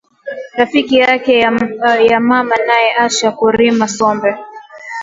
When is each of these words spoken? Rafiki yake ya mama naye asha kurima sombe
Rafiki 0.57 0.95
yake 0.95 1.39
ya 2.09 2.19
mama 2.19 2.55
naye 2.67 2.95
asha 2.97 3.29
kurima 3.37 3.87
sombe 3.87 4.35